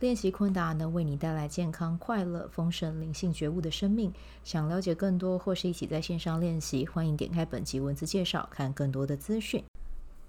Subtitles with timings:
[0.00, 4.12] 练习昆达能为你带来健康、快乐、丰盛、灵性觉悟的生命。
[4.42, 9.62] 想了解更多或是一起在线上练习，欢迎点开本集文字介绍，看更多的资讯。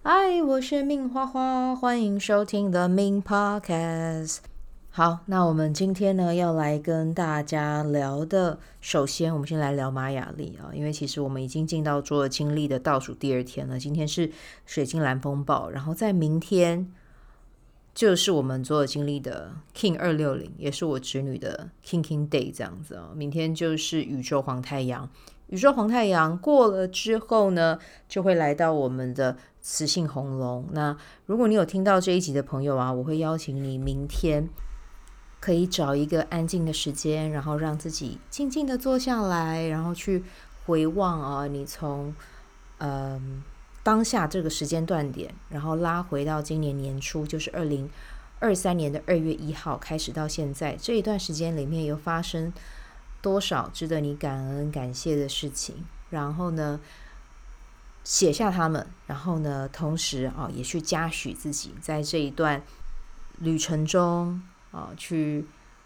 [0.03, 4.37] 嗨，我是命花花，欢迎收听 The Mean Podcast。
[4.91, 13.79] 好，那我们今天呢要来跟大家聊的，首先我们先来聊玛雅历啊，因为其实我们已经进到做经历的倒数第二天了。
[13.79, 14.31] 今天是
[14.67, 16.93] 水晶蓝风暴，然后在明天。
[17.95, 23.13] 就是我们所有经历的 King 二六零，也是我侄女的 King King Day 这样子哦。
[23.15, 25.09] 明天就是宇宙黄太阳，
[25.47, 27.79] 宇宙黄太阳过了之后呢，
[28.09, 30.67] 就会来到我们的磁性红龙。
[30.73, 34.49] 那如果你有听到这一集的朋友啊，我会邀请你明天
[35.39, 40.21] 可以找一个安静的时间，然后让自己静静的坐下来，然后去
[40.65, 42.13] 回望啊，你从
[42.79, 43.41] 嗯。
[43.85, 47.87] 当下这个时间段点，然后拉回到今年年初，就是二零
[48.39, 52.51] 二三年的二月一号开始到现在这一段时间里面，有发生
[53.21, 55.85] 多少值得你感恩感谢的事情？
[56.09, 56.79] 然后呢，
[58.03, 62.63] 写下他们，然后呢，同时啊，也去嘉许自己在这一段
[63.37, 64.41] 旅程中
[64.71, 65.45] 啊，去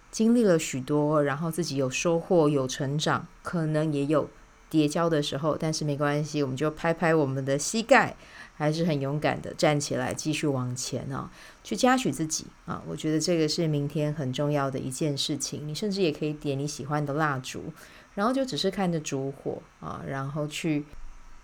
[0.09, 4.30] 经历了许多，然后自己有收获、有成长，可能也有。
[4.70, 8.16] 跌跤的时候，但是没关系，我们就拍拍我们的膝盖，
[8.56, 11.31] 还是很勇敢的站起来，继续往前啊，
[11.64, 12.81] 去嘉许自己啊！
[12.88, 15.68] 我觉得这个是明天很重要的一件事情。
[15.68, 17.74] 你甚至也可以点你喜欢的蜡烛，
[18.13, 20.85] 然后就只是看着烛火啊，然后去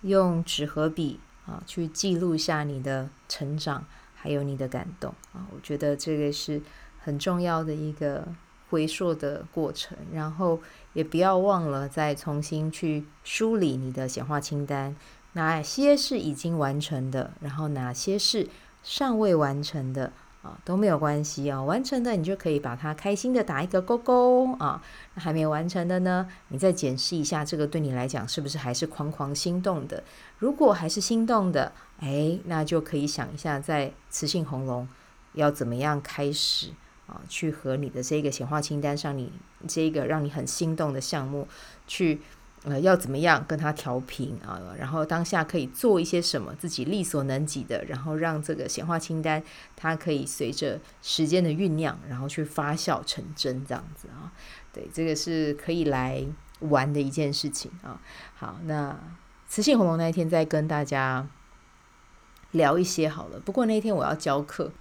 [0.02, 3.84] 用纸和笔啊，去记录下你的成长，
[4.14, 5.46] 还有你的感动啊！
[5.52, 6.62] 我觉得这个是
[7.00, 8.26] 很重要的一个。
[8.68, 10.60] 回溯的过程，然后
[10.96, 14.96] 也不要忘了再重新去梳理你的显化清单，
[15.34, 18.48] 哪些是已经完成的，然后哪些是
[18.82, 21.62] 尚未完成的啊，都没有关系啊。
[21.62, 24.82] 完成的你就可以把它开心的打一个勾勾啊，
[25.16, 30.02] 还没完成的呢，你再检视一下这个对你来讲是不是还是狂狂心动的。
[30.38, 34.88] 如果还是心动的，哎，那就可以想一下在磁性红龙
[35.34, 36.70] 要怎么样开始。
[37.06, 39.32] 啊，去和你的这个显化清单上，你
[39.68, 41.46] 这个让你很心动的项目，
[41.86, 42.20] 去
[42.64, 44.60] 呃，要怎么样跟它调频啊？
[44.76, 49.40] 然后当下可以做一些什么，自己力所能及的，然后让这个显化清单
[49.76, 54.32] 它可以随着时间的酝酿，然后去发酵成真，这样子啊。
[54.72, 56.26] 对，这个是可以来
[56.58, 58.00] 玩的一件事情啊。
[58.34, 58.98] 好，那
[59.46, 61.28] 磁性红龙那一天再跟大家
[62.50, 63.38] 聊一些好了。
[63.38, 64.72] 不过那天我要教课。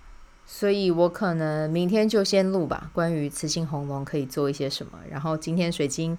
[0.48, 5.00] 所以我可能明天就先录吧，关于雌性红龙可以做一些什么。
[5.10, 6.18] 然后今天水晶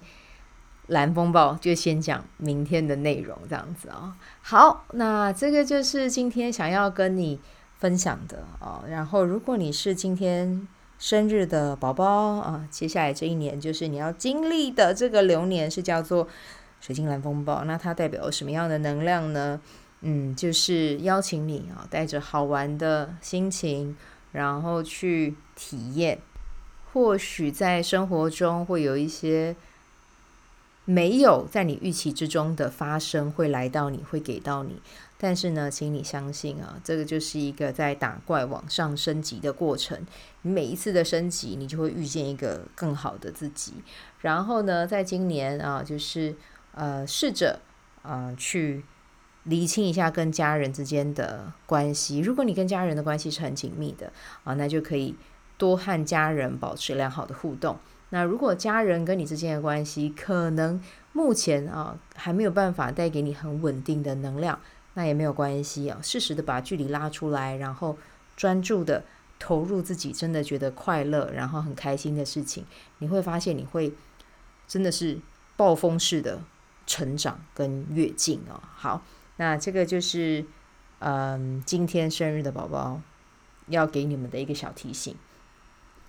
[0.87, 7.39] 蓝风暴就先讲明天的内容，这样子啊、好，那这个就是今天想要跟你
[7.77, 10.67] 分享的啊、然后如果你是今天
[10.99, 16.27] 生日的宝宝啊，接下来这一年就是你要经历的这个流年是叫做
[16.81, 19.59] 水晶蓝风暴，那它代表什么样的能量呢？
[20.01, 23.95] 嗯，就是邀请你啊，带着好玩的心情。
[24.31, 26.19] 然后去体验，
[26.93, 29.55] 或许在生活中会有一些
[30.85, 34.81] 没有在你预期之中的发生，会来到你，会给到你。
[35.17, 40.05] 但是呢，请你相信啊，这个就是一个在打怪往上升级的过程。
[40.43, 43.73] 你每一次的升级，你就会遇见一个更好的自己。
[44.21, 46.35] 然后呢，在今年啊，就是
[46.73, 47.59] 呃，试着
[48.03, 48.83] 啊去。
[49.47, 52.19] 厘清一下跟家人之间的关系。
[52.19, 54.11] 如果你跟家人的关系是很紧密的
[54.43, 55.15] 啊，那就可以
[55.57, 57.77] 多和家人保持良好的互动。
[58.09, 60.81] 那如果家人跟你之间的关系可能
[61.13, 64.59] 目前啊还没有办法带给你很稳定的能量，
[64.95, 67.97] 那也没有关系啊，适时的把距离拉出来，然后
[68.35, 69.05] 专注的
[69.39, 72.65] 投入自己真的觉得快乐，然后很开心的事情，
[72.99, 73.93] 你会发现你会
[74.67, 75.17] 真的是
[75.55, 76.41] 暴风式的
[76.85, 78.59] 成长跟跃进哦。
[78.75, 79.01] 好。
[79.37, 80.45] 那这个就是，
[80.99, 82.99] 嗯，今天生日的宝宝
[83.67, 85.15] 要给你们的一个小提醒。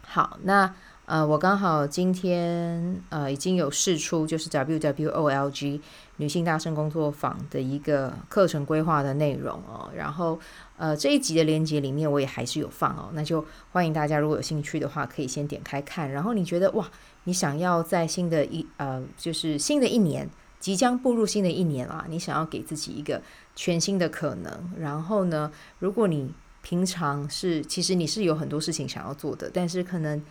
[0.02, 5.80] 好，那呃，我刚好今天呃已经有释出，就是 WWOLG
[6.16, 9.90] 女性大师工作坊的一个课程规划的内容哦。
[9.94, 10.40] 然后
[10.78, 16.10] 呃这一集的链接里面我也还是有放哦，那就欢迎大家如果有兴趣的话，可以先点开看。
[16.10, 16.88] 然后你觉得哇，
[17.24, 20.28] 你想要在新的一呃就是新的一年。
[20.60, 23.22] 即将步入新的一年啊，你想要给自己一个
[23.54, 24.72] 全新的可能。
[24.78, 26.32] 然后呢，如果你
[26.62, 30.22] 平常是其实你是有很多事情想要做的，但是可能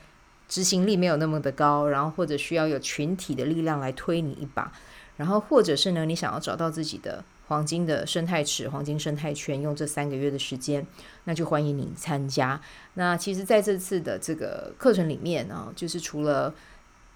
[0.48, 4.72] 执行力没有那么的高，然后或者需要有群体的力量来推你一把，
[5.16, 10.86] 然后或者是呢，你想要找到自己的黄金的生态池、黄金生态圈，用这三个月的时间，
[11.24, 12.60] 那就欢迎你参加。
[12.96, 16.54] 那其实在这次的这个课程里面啊，就是除了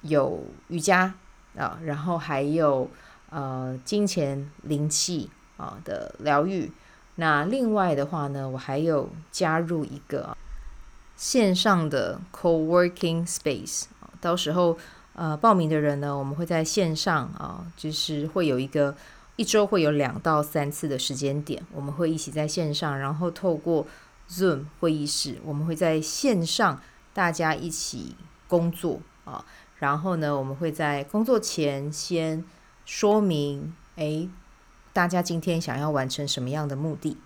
[0.02, 1.14] 有瑜伽
[1.58, 2.90] 啊，然后还有
[3.30, 6.72] 呃金钱灵气啊的疗愈。
[7.16, 10.36] 那另外的话呢，我还有加入一个
[11.18, 13.84] 线上的 co-working space。
[14.20, 14.78] 到时候
[15.14, 18.96] 呃报名的人呢，我们会在线上啊，就是会有一个
[19.36, 23.86] 一周会有两到三次的时间点，我们会一起在线上，然后透过
[24.30, 26.82] Zoom 会议室，我们会在线上
[27.14, 28.16] 大家一起
[28.48, 29.44] 工作啊。
[29.82, 32.46] 然后呢，我们会在工作前先
[32.86, 34.30] 说明，诶，
[34.94, 37.18] 大家今天想要完成什么样的目的？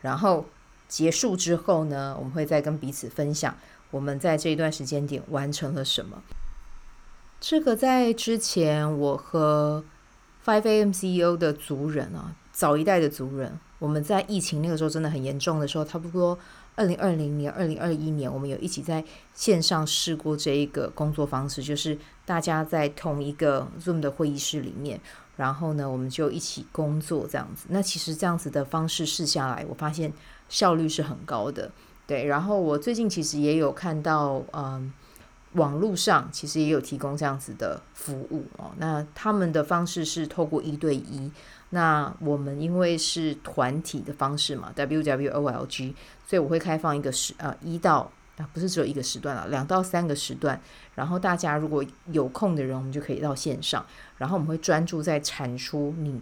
[0.00, 0.46] 然后
[0.86, 3.56] 结束之后呢，我们会再跟彼此分享
[3.90, 6.22] 我们在这一段时间点完成了什么。
[7.40, 9.84] 这个在之前我和
[10.46, 16.38] Five AM CEO 的族人啊，早一代的族人，我们在疫情那个时候真的很严重的时候，差不多。
[16.76, 25.00] 二零二零年、二零二一年，我们有一起在线上试过这一个工作方式，就是大家在同一个 Zoom 的会议室里面，
[25.36, 27.66] 然后呢，我们就一起工作这样子。
[27.68, 30.12] 那其实这样子的方式试下来，我发现
[30.48, 31.70] 效率是很高的。
[32.06, 34.92] 对，然后我最近其实也有看到，嗯，
[35.54, 38.72] 网络上其实也有提供这样子的服务哦。
[38.78, 41.32] 那他们的方式是透过一对一。
[41.70, 50.60] 那我们因为是团体的方式嘛，WWOLG，所以我会开放一个时呃一到啊不是只有一个时段了，两到三个时段，
[50.94, 53.84] 然后大家如果有空的人，我们就可以到线上，
[54.18, 56.20] 然后我们会专注在产出你，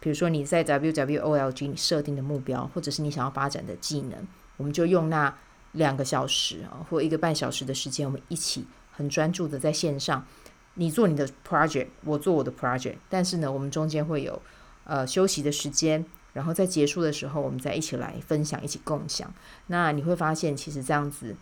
[0.00, 4.26] 比如说你在 WWOLG 你设定的目标，或者是你想要发展的技能，
[4.56, 5.32] 我们就用那
[5.78, 10.26] 两个小时啊或一个半小时的时间，我们一起很专注的在线上。
[10.74, 14.40] 你做你的 project，我做我的 project，但是呢，我们中间会有
[14.84, 16.04] 呃休息的时间，
[16.34, 19.32] 然后在结束的时候，我们再一起来分享，一起共享。
[19.66, 21.34] 那你会发现，其实这样子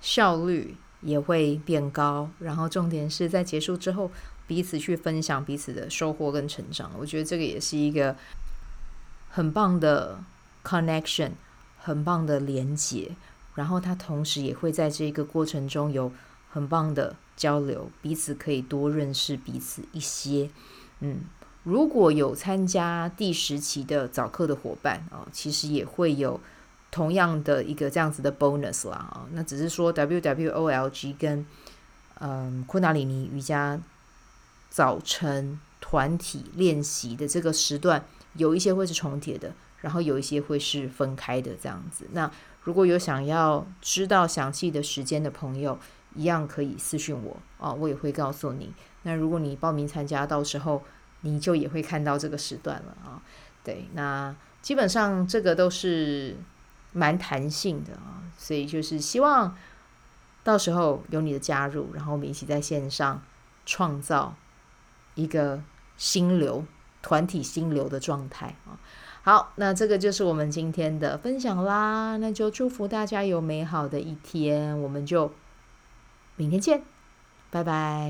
[0.00, 2.30] 效率也会变高。
[2.38, 4.10] 然后重点是在结束之后，
[4.46, 6.90] 彼此去分享彼此的收获跟成长。
[6.98, 8.16] 我觉得这个也是一个
[9.28, 10.18] 很棒的
[10.64, 11.32] connection，
[11.76, 13.10] 很棒的连接。
[13.56, 16.12] 然后他同时也会在这个过程中有
[16.48, 17.16] 很棒的。
[17.36, 20.48] 交流，彼此可以多认识彼此一些。
[21.00, 21.20] 嗯，
[21.64, 26.40] 如果有参加第十期的早课的伙伴啊、哦，其实也会有
[26.90, 29.28] 同样的一个这样子的 bonus 啦、哦。
[29.32, 31.44] 那只是说 WWOLG 跟
[32.20, 33.78] 嗯昆达里尼瑜伽
[34.70, 38.02] 早晨团体练习的这个时段，
[38.32, 39.52] 有一些会是重叠的，
[39.82, 42.06] 然后有一些会是分开的这样子。
[42.12, 42.32] 那
[42.66, 45.78] 如果有想要知道详细的时间的朋友，
[46.16, 48.74] 一样可以私讯我啊，我也会告诉你。
[49.02, 50.82] 那如果你报名参加，到时候
[51.20, 53.22] 你就也会看到这个时段了啊。
[53.62, 56.36] 对，那基本上这个都是
[56.92, 59.56] 蛮弹性的啊，所以就是希望
[60.42, 63.22] 到时候有你的加入，然后我们一起在线上
[63.64, 64.34] 创造
[65.14, 65.62] 一个
[65.96, 66.64] 心流
[67.00, 68.74] 团体心流的状态啊。
[69.26, 72.16] 好，那这个就是我们今天的分享啦。
[72.18, 75.32] 那就祝福大家有美好的一天，我们就。
[76.36, 76.80] 明天见，
[77.50, 78.08] 拜拜。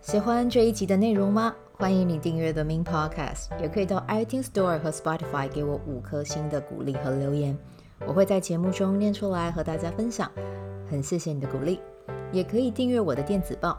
[0.00, 1.54] 喜欢这一集的内容吗？
[1.74, 7.56] 欢迎你订阅 The Min Podcast，也可以到 iTunes Store 和 Spotify 给我五颗星的鼓励和留言，
[8.08, 10.28] 我会在节目中念出来和大家分享。
[10.90, 11.80] 很谢谢你的鼓励，
[12.32, 13.78] 也可以订阅我的电子报，